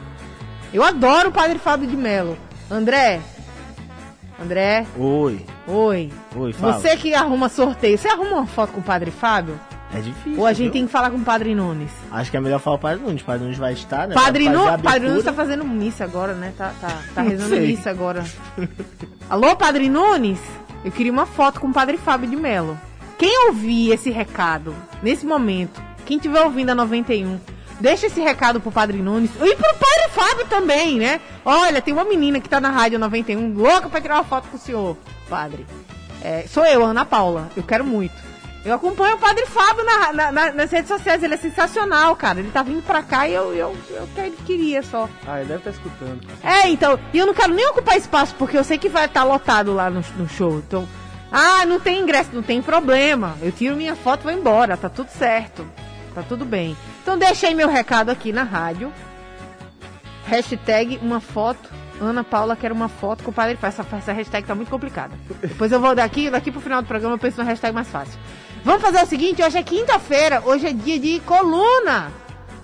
[0.74, 2.38] Eu adoro o Padre Fábio de Mello.
[2.70, 3.20] André.
[4.42, 4.86] André.
[4.98, 5.46] Oi.
[5.68, 6.12] Oi.
[6.36, 6.74] Oi, fala.
[6.74, 9.60] Você que arruma sorteio, você arruma uma foto com o Padre Fábio?
[9.94, 10.40] É difícil.
[10.40, 10.74] Ou a gente viu?
[10.74, 11.92] tem que falar com o Padre Nunes?
[12.12, 13.22] Acho que é melhor falar o Padre Nunes.
[13.22, 14.14] O Padre Nunes vai estar, né?
[14.14, 16.54] Padre, Nu, Padre Nunes tá fazendo missa agora, né?
[16.56, 18.24] Tá, tá, tá rezando missa agora.
[19.28, 20.40] Alô, Padre Nunes?
[20.86, 22.80] Eu queria uma foto com o Padre Fábio de Mello.
[23.18, 27.39] Quem ouvir esse recado, nesse momento, quem estiver ouvindo a 91,
[27.80, 31.22] deixa esse recado pro Padre Nunes e pro Padre Fábio também, né?
[31.45, 34.58] Olha, tem uma menina que tá na Rádio 91, louca pra tirar uma foto com
[34.58, 34.98] o senhor,
[35.30, 35.67] Padre.
[36.24, 37.50] É, sou eu, Ana Paula.
[37.56, 38.15] Eu quero muito.
[38.65, 41.22] Eu acompanho o Padre Fábio na- na- na- nas redes sociais.
[41.24, 42.39] Ele é sensacional, cara.
[42.39, 45.08] Ele tá vindo pra cá e eu, eu, eu que- queria só.
[45.28, 46.19] Ah, ele deve estar escutando.
[46.43, 47.00] É, então.
[47.13, 49.89] E eu não quero nem ocupar espaço, porque eu sei que vai estar lotado lá
[49.91, 50.58] no, no show.
[50.58, 50.86] Então.
[51.32, 53.38] Ah, não tem ingresso, não tem problema.
[53.41, 54.76] Eu tiro minha foto e vou embora.
[54.76, 55.65] Tá tudo certo.
[56.13, 56.76] Tá tudo bem.
[57.02, 58.91] Então deixei meu recado aqui na rádio.
[60.26, 61.69] Hashtag uma foto.
[62.02, 63.80] Ana Paula quer uma foto com o Padre Fábio.
[63.80, 65.13] Essa, essa hashtag tá muito complicada.
[65.41, 68.19] Depois eu vou daqui, daqui pro final do programa eu penso numa hashtag mais fácil.
[68.63, 72.12] Vamos fazer o seguinte, hoje é quinta-feira, hoje é dia de coluna.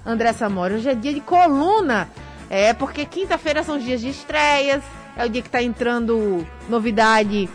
[0.06, 2.10] André Samora, hoje é dia de coluna.
[2.50, 4.84] É porque quinta-feira são os dias de estreias,
[5.18, 7.50] é o dia que tá entrando novidade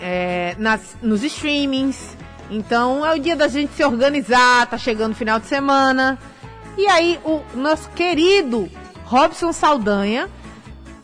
[0.00, 2.16] é, nas, nos streamings.
[2.52, 6.18] Então é o dia da gente se organizar, tá chegando o final de semana.
[6.76, 8.68] E aí o nosso querido
[9.04, 10.28] Robson Saldanha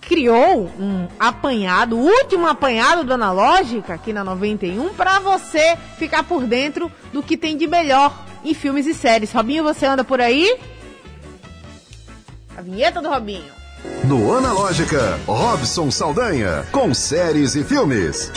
[0.02, 6.44] criou um apanhado, o último apanhado do Analógica aqui na 91 para você ficar por
[6.44, 9.32] dentro do que tem de melhor em filmes e séries.
[9.32, 10.58] Robinho, você anda por aí?
[12.56, 13.58] A vinheta do Robinho.
[14.04, 18.30] No Analógica, Robson Saldanha, com séries e filmes.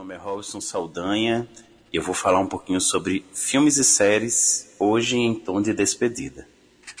[0.00, 1.46] Nome é Robson Saldanha
[1.92, 6.48] e eu vou falar um pouquinho sobre filmes e séries hoje em tom de despedida.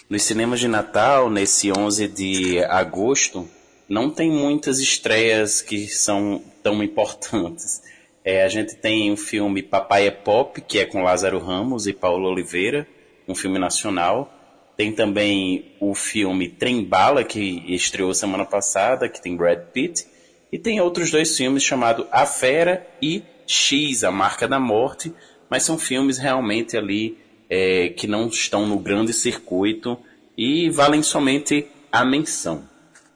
[0.06, 3.48] Nos cinemas de Natal, nesse 11 de agosto,
[3.88, 7.80] não tem muitas estreias que são tão importantes.
[8.22, 11.94] É, a gente tem o filme Papai é Pop, que é com Lázaro Ramos e
[11.94, 12.86] Paulo Oliveira,
[13.26, 14.30] um filme nacional.
[14.76, 20.06] Tem também o filme Trem Bala, que estreou semana passada, que tem Brad Pitt.
[20.52, 25.12] E tem outros dois filmes chamados A Fera e X, A Marca da Morte,
[25.48, 29.98] mas são filmes realmente ali é, que não estão no grande circuito
[30.36, 32.64] e valem somente a menção.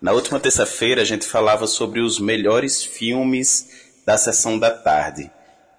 [0.00, 5.30] Na última terça-feira a gente falava sobre os melhores filmes da sessão da tarde.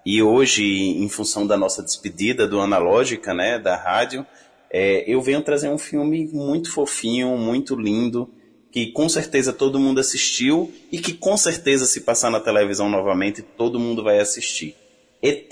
[0.04, 4.26] E hoje, em função da nossa despedida do Analógica, né, da rádio,
[4.70, 8.30] é, eu venho trazer um filme muito fofinho, muito lindo,
[8.70, 13.42] que com certeza todo mundo assistiu e que com certeza se passar na televisão novamente
[13.42, 14.74] todo mundo vai assistir.
[15.22, 15.50] ET,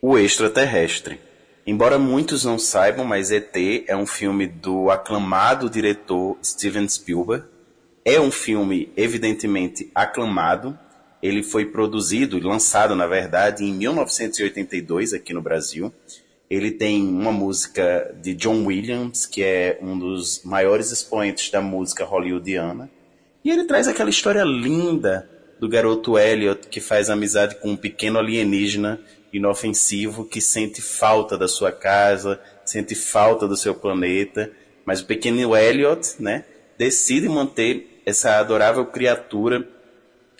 [0.00, 1.20] o extraterrestre.
[1.66, 3.54] Embora muitos não saibam, mas ET
[3.86, 7.44] é um filme do aclamado diretor Steven Spielberg.
[8.04, 10.78] É um filme evidentemente aclamado.
[11.22, 15.92] Ele foi produzido e lançado, na verdade, em 1982 aqui no Brasil.
[16.50, 22.04] Ele tem uma música de John Williams, que é um dos maiores expoentes da música
[22.04, 22.90] hollywoodiana.
[23.44, 28.18] E ele traz aquela história linda do garoto Elliot que faz amizade com um pequeno
[28.18, 29.00] alienígena
[29.32, 34.50] inofensivo que sente falta da sua casa, sente falta do seu planeta,
[34.84, 36.44] mas o pequeno Elliot, né,
[36.76, 39.68] decide manter essa adorável criatura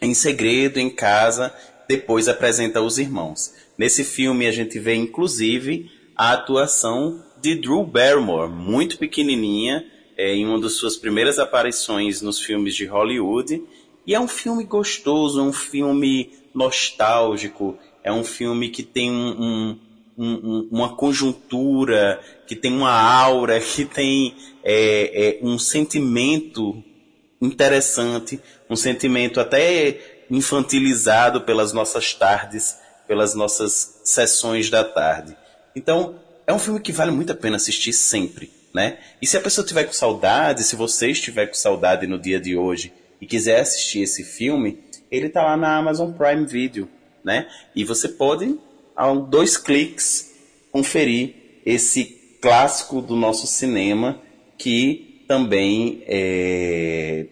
[0.02, 1.54] em segredo em casa,
[1.88, 3.54] depois apresenta aos irmãos.
[3.78, 9.86] Nesse filme a gente vê inclusive a atuação de Drew Barrymore, muito pequenininha,
[10.18, 13.64] é, em uma das suas primeiras aparições nos filmes de Hollywood.
[14.06, 19.78] E é um filme gostoso, um filme nostálgico, é um filme que tem um,
[20.18, 26.84] um, um, uma conjuntura, que tem uma aura, que tem é, é, um sentimento
[27.40, 32.76] interessante, um sentimento até infantilizado pelas nossas tardes,
[33.08, 35.34] pelas nossas sessões da tarde.
[35.74, 38.98] Então, é um filme que vale muito a pena assistir sempre, né?
[39.20, 42.56] E se a pessoa tiver com saudade, se você estiver com saudade no dia de
[42.56, 44.78] hoje e quiser assistir esse filme,
[45.10, 46.88] ele tá lá na Amazon Prime Video,
[47.24, 47.48] né?
[47.74, 48.58] E você pode,
[48.96, 50.32] a dois cliques,
[50.72, 52.04] conferir esse
[52.40, 54.20] clássico do nosso cinema
[54.56, 57.26] que também é...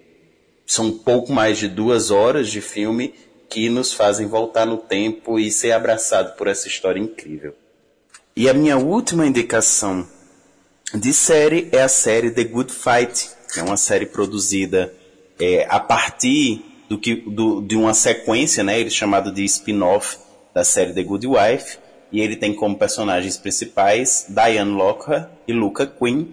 [0.67, 3.15] são um pouco mais de duas horas de filme
[3.49, 7.55] que nos fazem voltar no tempo e ser abraçado por essa história incrível.
[8.39, 10.07] E a minha última indicação
[10.95, 14.95] de série é a série The Good Fight, que é uma série produzida
[15.41, 20.19] é, a partir do que, do, de uma sequência, né, ele chamado de spin-off
[20.55, 21.79] da série The Good Wife,
[22.13, 26.27] e ele tem como personagens principais Diane Lockhart e Luca Quinn,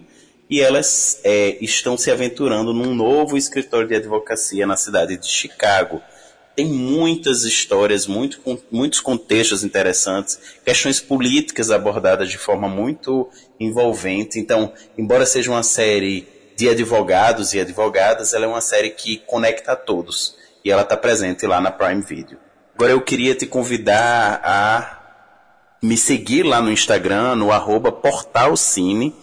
[0.48, 6.00] e elas é, estão se aventurando num novo escritório de advocacia na cidade de Chicago,
[6.56, 8.40] tem muitas histórias, muito,
[8.72, 13.28] muitos contextos interessantes, questões políticas abordadas de forma muito
[13.60, 14.38] envolvente.
[14.38, 19.72] Então, embora seja uma série de advogados e advogadas, ela é uma série que conecta
[19.72, 20.34] a todos.
[20.64, 22.38] E ela está presente lá na Prime Video.
[22.74, 24.96] Agora eu queria te convidar a
[25.82, 29.14] me seguir lá no Instagram, no arroba portalcine.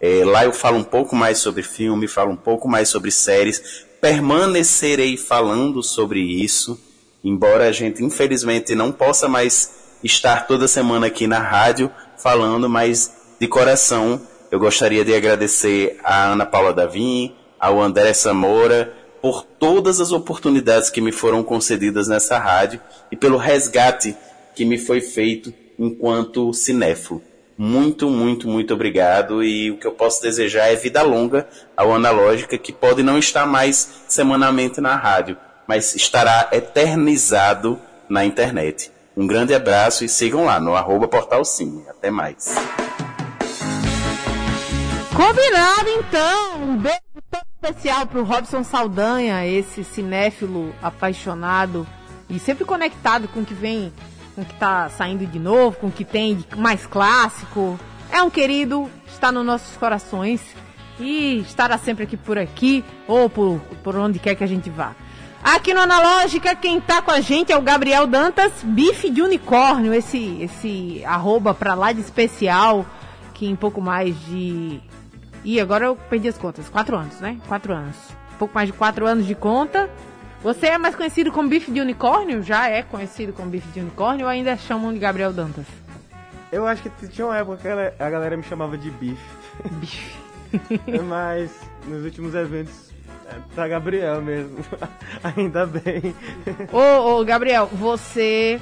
[0.00, 3.84] É, lá eu falo um pouco mais sobre filme, falo um pouco mais sobre séries,
[4.00, 6.80] permanecerei falando sobre isso,
[7.22, 9.70] embora a gente infelizmente não possa mais
[10.02, 16.32] estar toda semana aqui na rádio falando, mas de coração eu gostaria de agradecer a
[16.32, 22.38] Ana Paula Davim, ao André Samora, por todas as oportunidades que me foram concedidas nessa
[22.38, 22.80] rádio
[23.12, 24.16] e pelo resgate
[24.54, 27.22] que me foi feito enquanto cinéfilo.
[27.62, 29.44] Muito, muito, muito obrigado.
[29.44, 31.46] E o que eu posso desejar é vida longa
[31.76, 38.90] ao Analógica, que pode não estar mais semanalmente na rádio, mas estará eternizado na internet.
[39.14, 41.84] Um grande abraço e sigam lá no arroba Portal Cine.
[41.86, 42.54] Até mais.
[45.14, 46.62] Combinado então!
[46.62, 46.98] Um beijo
[47.30, 51.86] todo especial pro Robson Saldanha, esse cinéfilo apaixonado
[52.30, 53.92] e sempre conectado com o que vem
[54.40, 57.78] com o que tá saindo de novo, com o que tem de mais clássico.
[58.10, 60.40] É um querido, está nos nossos corações
[60.98, 64.94] e estará sempre aqui por aqui ou por, por onde quer que a gente vá.
[65.42, 69.94] Aqui no Analógica, quem tá com a gente é o Gabriel Dantas, bife de unicórnio,
[69.94, 72.84] esse, esse arroba pra lá de especial,
[73.32, 74.80] que em pouco mais de
[75.42, 76.68] Ih, agora eu perdi as contas.
[76.68, 77.38] Quatro anos, né?
[77.48, 77.96] Quatro anos.
[78.38, 79.88] Pouco mais de quatro anos de conta.
[80.42, 82.42] Você é mais conhecido como bife de unicórnio?
[82.42, 85.66] Já é conhecido como bife de unicórnio ou ainda chamam de Gabriel Dantas?
[86.50, 89.22] Eu acho que tinha uma época que a galera me chamava de bife.
[89.72, 90.18] Bife.
[91.06, 91.50] Mas
[91.86, 92.90] nos últimos eventos
[93.26, 94.58] é pra Gabriel mesmo.
[95.22, 96.14] Ainda bem.
[96.72, 98.60] Ô, ô, Gabriel, você.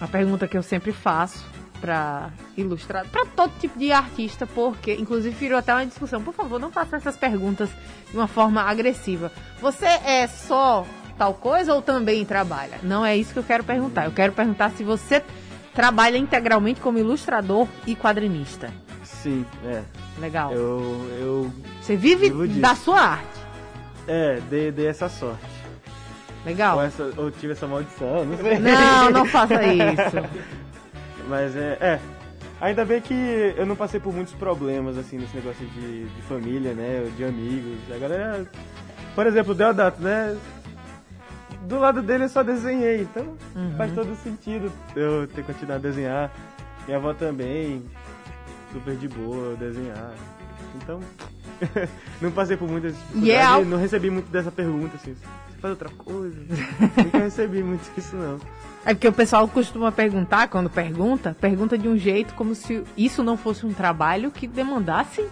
[0.00, 1.44] A pergunta que eu sempre faço
[1.80, 6.22] pra ilustrar, pra todo tipo de artista, porque, inclusive, virou até uma discussão.
[6.22, 7.70] Por favor, não faça essas perguntas
[8.10, 9.32] de uma forma agressiva.
[9.60, 12.78] Você é só tal coisa ou também trabalha?
[12.82, 14.04] Não é isso que eu quero perguntar.
[14.04, 15.22] Eu quero perguntar se você
[15.74, 18.72] trabalha integralmente como ilustrador e quadrinista.
[19.02, 19.82] Sim, é.
[20.18, 20.52] Legal.
[20.52, 21.10] Eu.
[21.18, 23.40] eu Você vive da sua arte.
[24.06, 25.54] é, dei, dei essa sorte.
[26.44, 26.76] Legal.
[26.76, 28.58] Ou, essa, ou tive essa maldição, não sei.
[28.58, 30.44] Não, não faça isso.
[31.28, 32.00] Mas é, é.
[32.60, 36.74] Ainda bem que eu não passei por muitos problemas, assim, nesse negócio de, de família,
[36.74, 37.10] né?
[37.16, 37.78] De amigos.
[37.94, 38.46] A galera.
[39.14, 40.36] Por exemplo, o Deodato, né?
[41.66, 43.34] Do lado dele eu só desenhei, então
[43.76, 46.30] faz todo sentido eu ter continuado a desenhar.
[46.86, 47.82] Minha avó também,
[48.72, 50.12] super de boa desenhar.
[50.76, 51.00] Então,
[52.20, 55.70] não passei por muitas é dificuldades, algo- não recebi muito dessa pergunta, assim, você faz
[55.72, 56.36] outra coisa?
[57.02, 58.38] Nunca recebi muito isso, não.
[58.84, 63.22] É porque o pessoal costuma perguntar, quando pergunta, pergunta de um jeito como se isso
[63.22, 65.24] não fosse um trabalho que demandasse,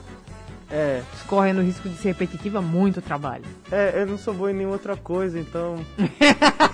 [0.74, 3.44] É, correndo o risco de ser repetitiva, muito trabalho.
[3.70, 5.85] É, eu não sou boa em nenhuma outra coisa, então.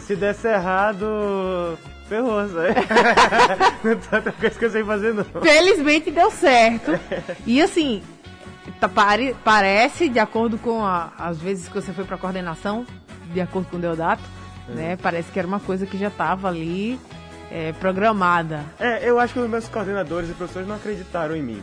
[0.00, 2.74] Se desse errado, ferrou, sabe?
[3.84, 5.24] não tem outra coisa que eu sei fazer, não.
[5.42, 6.92] Felizmente deu certo.
[7.46, 8.02] E assim,
[8.80, 12.86] tá- pare- parece, de acordo com a- as vezes que você foi pra coordenação,
[13.32, 14.22] de acordo com o Deodato,
[14.68, 14.96] né?
[15.00, 16.98] Parece que era uma coisa que já tava ali
[17.50, 18.62] é, programada.
[18.78, 21.62] É, eu acho que os meus coordenadores e professores não acreditaram em mim.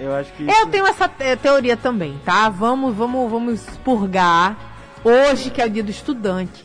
[0.00, 0.46] Eu acho que.
[0.48, 2.48] Eu tenho essa te- teoria também, tá?
[2.48, 4.56] Vamos, vamos, vamos expurgar
[5.04, 6.64] hoje, que é o dia do estudante,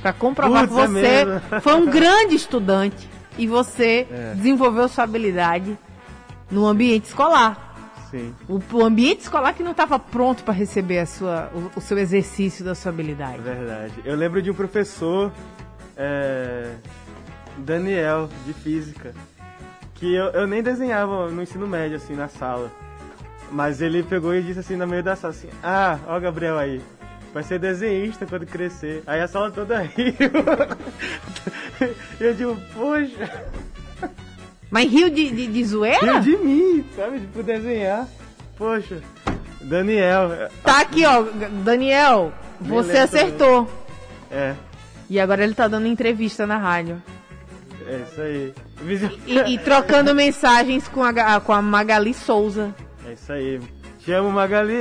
[0.00, 1.60] pra comprovar Putz, é que você mesmo.
[1.60, 4.34] foi um grande estudante e você É.
[4.34, 5.76] desenvolveu sua habilidade
[6.50, 7.64] no ambiente escolar.
[8.10, 8.32] Sim.
[8.48, 11.98] O, o ambiente escolar que não estava pronto para receber a sua, o, o seu
[11.98, 13.38] exercício da sua É habilidade.
[13.42, 13.94] verdade.
[14.04, 15.32] Eu lembro de um professor,
[15.96, 16.74] é,
[17.58, 19.12] Daniel, de física,
[19.96, 22.70] que eu, eu nem desenhava no ensino médio, assim, na sala.
[23.50, 26.58] Mas ele pegou e disse assim, no meio da sala, assim, ah, ó o Gabriel
[26.58, 26.80] aí,
[27.32, 29.02] vai ser desenhista quando crescer.
[29.06, 30.14] Aí a sala toda riu.
[32.20, 33.30] E eu digo, poxa,
[34.70, 36.18] Mas rio de, de, de zoeira?
[36.18, 38.06] riu de mim, sabe, por desenhar.
[38.58, 39.00] Poxa,
[39.60, 40.30] Daniel,
[40.62, 41.22] Tá aqui, ó.
[41.62, 43.70] Daniel, você Beleza, acertou.
[44.30, 44.54] é,
[45.08, 47.00] E agora ele tá dando entrevista na rádio.
[47.86, 48.54] É isso aí.
[49.26, 52.74] E, e trocando mensagens com a, com a Magali Souza.
[53.06, 53.60] É isso aí.
[54.00, 54.76] Te amo, Magali.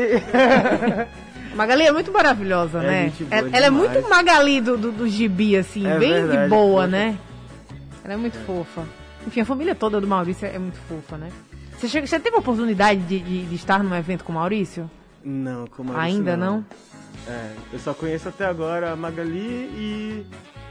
[1.55, 3.13] Magali é muito maravilhosa, É né?
[3.17, 6.81] boa Ela, é muito Magali do, do, do gibi, assim, É bem de verdade, boa,
[6.83, 6.87] fofa.
[6.87, 7.17] né?
[8.03, 8.83] Ela é muito fofa.
[9.25, 11.29] Enfim, a família toda do Maurício é muito fofa, né?
[11.77, 14.89] Você, chega, você teve a oportunidade de, de- de estar num evento com o Maurício?
[15.23, 16.65] Não, como é Ainda isso não?
[17.27, 20.25] É, eu só conheço até agora a Magali e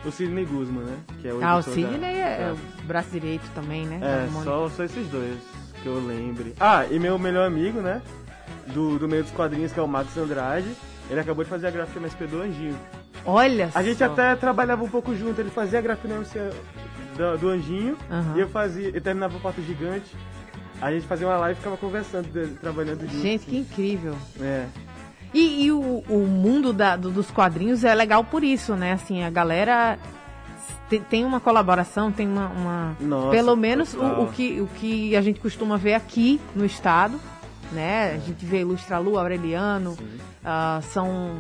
[0.04, 0.96] o Sidney Guzman, né?
[1.20, 3.98] Que é o Ah, o Sidney da- é, da- o braço direito também, né?
[4.02, 5.38] É, só, só esses dois
[5.82, 6.54] que eu lembre.
[6.60, 8.00] Ah, e meu melhor amigo, né?
[8.68, 10.68] Do, do meio dos quadrinhos, que é o Max Andrade.
[11.10, 12.76] Ele acabou de fazer a gráfica na SP do Anjinho.
[13.26, 14.06] Olha A gente só.
[14.06, 15.38] até trabalhava um pouco junto.
[15.40, 16.38] Ele fazia a gráfica na MC
[17.16, 18.34] do, do Anjinho Aham.
[18.36, 20.14] e eu fazia, eu terminava o Pato Gigante.
[20.80, 23.22] A gente fazia uma live e ficava conversando, trabalhando junto.
[23.22, 24.14] Gente, que incrível.
[24.40, 24.66] É.
[25.34, 28.92] E, e o, o mundo da- do- dos quadrinhos é legal por isso, né?
[28.92, 29.98] Assim, a galera
[31.10, 32.46] tem, uma colaboração, tem uma.
[32.48, 36.64] uma- Nossa, pelo menos o, o que, o que a gente costuma ver aqui no
[36.64, 37.18] estado,
[37.72, 38.12] né?
[38.14, 39.96] A gente vê Ilustra Lu, Aureliano,
[40.44, 41.32] ah, são,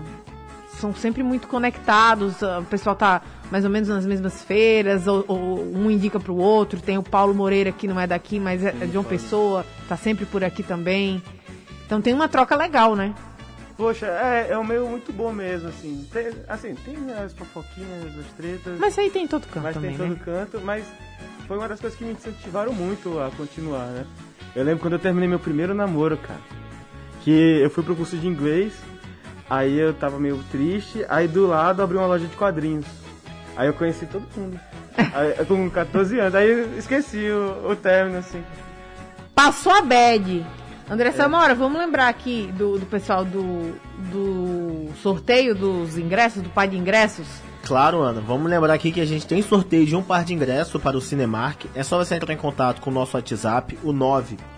[0.80, 5.24] são sempre muito conectados, ah, o pessoal tá mais ou menos nas mesmas feiras, ou,
[5.28, 8.74] ou um indica pro outro, tem o Paulo Moreira que não é daqui, mas é,
[8.80, 11.22] é de uma pessoa, tá sempre por aqui também.
[11.86, 13.14] Então tem uma troca legal, né?
[13.76, 16.06] Poxa, é, é um meio muito bom mesmo, assim.
[16.12, 19.96] Tem, assim, tem as fofoquinhas, as tretas, Mas aí tem em todo canto mas também,
[19.96, 20.22] tem todo né?
[20.24, 20.84] canto, mas
[21.48, 24.06] foi uma das coisas que me incentivaram muito a continuar, né?
[24.54, 26.40] Eu lembro quando eu terminei meu primeiro namoro, cara.
[27.22, 28.72] Que eu fui pro curso de inglês,
[29.50, 32.86] aí eu tava meio triste, aí do lado abriu uma loja de quadrinhos.
[33.56, 34.58] Aí eu conheci todo mundo.
[35.12, 38.44] Aí, com 14 anos, aí eu esqueci o, o término, assim.
[39.34, 40.46] Passou a bad.
[40.88, 41.12] André É.
[41.12, 43.74] Samora, vamos lembrar aqui do, do pessoal do,
[44.10, 47.26] do sorteio dos ingressos, do pai de ingressos.
[47.64, 48.20] Claro, Ana.
[48.20, 51.00] Vamos lembrar aqui que a gente tem sorteio de um par de ingresso para o
[51.00, 51.64] Cinemark.
[51.74, 53.90] É só você entrar em contato com o nosso WhatsApp, o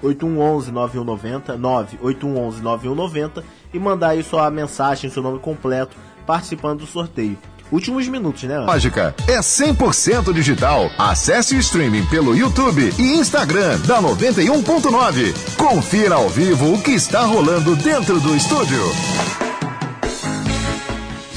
[0.03, 1.57] 98111-9190,
[2.03, 5.97] 98111-9190 e mandar aí sua mensagem, seu nome completo,
[6.27, 7.39] participando do sorteio.
[7.71, 8.67] Últimos minutos, né, Ana?
[8.67, 10.89] Lógica é 100% digital.
[10.97, 15.35] Acesse o streaming pelo YouTube e Instagram da 91.9.
[15.57, 18.81] Confira ao vivo o que está rolando dentro do estúdio.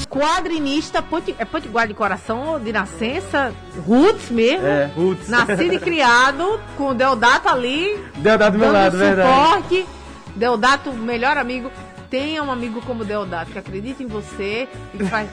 [0.08, 3.52] Quadrinista, poti- é potiguar de coração, de nascença,
[3.86, 4.66] roots mesmo.
[4.66, 5.28] É, Roots.
[5.28, 9.28] Nascido e criado, com o Deodato ali, Deodato do meu lado, verdade.
[9.28, 9.86] suporte.
[10.34, 11.70] Deodato, melhor amigo.
[12.10, 15.28] Tenha um amigo como Deodato, que acredita em você e que faz.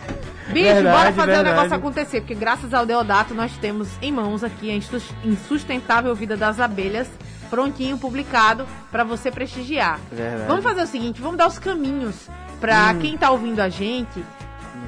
[0.52, 1.50] Bicho, Verdade, bora fazer o verdade.
[1.56, 6.38] negócio acontecer, porque graças ao Deodato nós temos em mãos aqui a Insus- Insustentável Vida
[6.38, 7.08] das Abelhas,
[7.50, 10.00] prontinho, publicado, pra você prestigiar.
[10.12, 10.48] Verdade.
[10.48, 12.30] Vamos fazer o seguinte, vamos dar os caminhos
[12.62, 13.00] pra Hum.
[13.00, 14.24] quem tá ouvindo a gente,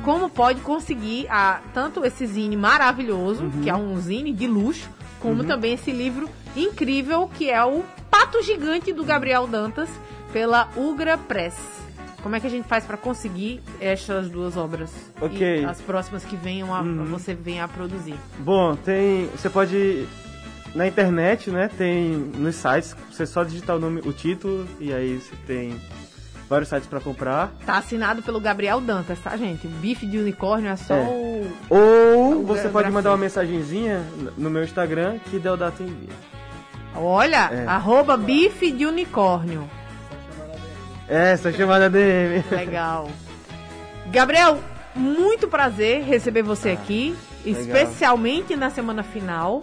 [0.03, 3.61] como pode conseguir a, tanto esse zine maravilhoso, Uhum.
[3.61, 4.89] que é um zine de luxo,
[5.19, 9.89] como também esse livro incrível, que é o Pato Gigante do Gabriel Dantas,
[10.31, 11.55] pela Ugra Press.
[12.21, 14.91] Como é que a gente faz pra conseguir estas duas obras?
[15.21, 15.61] Ok.
[15.61, 17.05] E as próximas que venham a, Uhum.
[17.05, 18.15] você venha a produzir.
[18.39, 19.27] Bom, tem.
[19.27, 20.07] Você pode.
[20.75, 21.67] Na internet, né?
[21.75, 25.81] Tem nos sites, você só digitar o nome, o título, e aí você tem
[26.47, 27.51] vários sites pra comprar.
[27.65, 29.65] Tá assinado pelo Gabriel Dantas, tá, gente?
[29.65, 30.99] O bife de unicórnio é só É.
[31.01, 31.47] o.
[31.71, 33.39] Ou O você pode mandar uma grafite.
[33.47, 34.03] mensagenzinha
[34.37, 36.13] no meu Instagram que Deodato envia.
[36.95, 37.65] Olha, É.
[37.65, 39.67] arroba bife de unicórnio.
[41.09, 42.43] É, Essa chamada DM.
[42.51, 43.09] Legal.
[44.11, 44.59] Gabriel,
[44.95, 47.61] muito prazer receber você aqui, legal.
[47.63, 49.61] especialmente na semana final.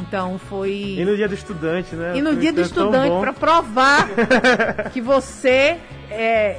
[0.00, 0.96] Então foi.
[0.98, 2.16] E no dia do estudante, né?
[2.16, 4.08] E no Foi dia do estudante, para provar
[4.92, 5.76] que você
[6.10, 6.58] é,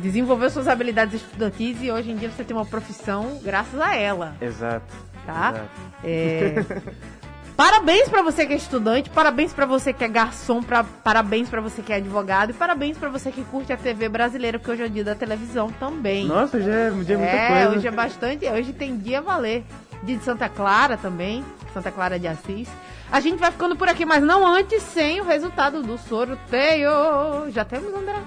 [0.00, 4.34] desenvolveu suas habilidades estudantis e hoje em dia você tem uma profissão graças a ela,
[4.40, 4.86] Exato.
[5.26, 5.50] tá?
[5.50, 5.70] exato.
[6.02, 6.54] É,
[7.60, 10.82] Parabéns pra você que é estudante, parabéns pra você que é garçom, pra...
[10.82, 14.58] parabéns pra você que é advogado e parabéns pra você que curte a TV brasileira,
[14.58, 16.24] porque hoje é o dia da televisão também.
[16.24, 17.76] Nossa, já é, já é muita é, coisa.
[17.76, 18.46] hoje é bastante.
[18.46, 19.62] Hoje tem dia a valer.
[20.02, 21.44] Dia de Santa Clara também.
[21.74, 22.66] Santa Clara de Assis.
[23.12, 26.90] A gente vai ficando por aqui, mas não antes sem o resultado do sorteio.
[27.50, 28.22] Já temos, André?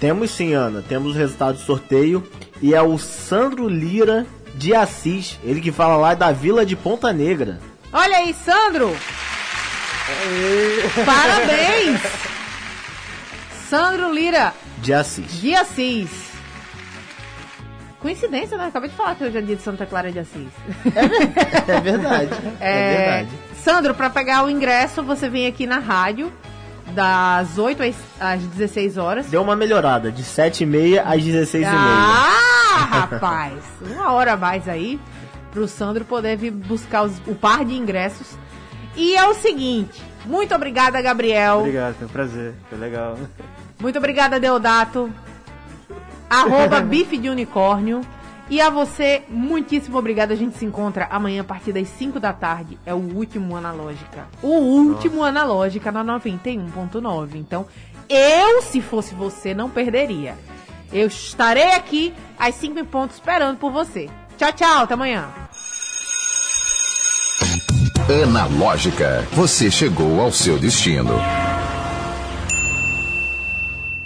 [0.00, 0.82] Temos sim, Ana.
[0.82, 2.28] Temos o resultado do sorteio.
[2.60, 5.38] E é o Sandro Lira de Assis.
[5.44, 7.60] Ele que fala lá da Vila de Ponta Negra.
[7.92, 8.94] Olha aí, Sandro!
[11.04, 12.00] Parabéns!
[13.68, 15.40] Sandro Lira De Assis.
[15.40, 16.28] de Assis.
[18.00, 18.66] Coincidência, né?
[18.66, 20.48] Acabei de falar que hoje é dia de Santa Clara de Assis.
[21.66, 22.30] É verdade.
[22.60, 23.28] É, verdade.
[23.62, 26.32] Sandro, pra pegar o ingresso, você vem aqui na rádio,
[26.94, 29.26] das 8 às- às 16 horas.
[29.26, 31.66] Deu uma melhorada, de 7h30 às 16h30.
[31.68, 33.54] Ah, rapaz!
[33.82, 34.98] Uma hora a mais aí
[35.50, 38.36] pro Sandro poder vir buscar os- o par de ingressos.
[38.96, 41.58] E é o seguinte, muito obrigada, Gabriel.
[41.60, 42.54] Obrigado, foi um prazer.
[42.68, 43.16] Foi legal.
[43.80, 45.10] Muito obrigada, Deodato.
[46.28, 48.00] Arroba bife de unicórnio.
[48.50, 50.32] E a você, muitíssimo obrigado.
[50.32, 52.78] A gente se encontra amanhã a partir das 5 da tarde.
[52.86, 54.26] É o último Analógica.
[54.42, 57.36] O último Analógica na 91.9.
[57.36, 57.66] Então,
[58.08, 60.34] eu, se fosse você, não perderia.
[60.90, 64.08] Eu estarei aqui às 5 em ponto esperando por você.
[64.38, 64.82] Tchau, tchau.
[64.84, 65.28] Até amanhã.
[68.22, 71.12] Analógica, você chegou ao seu destino.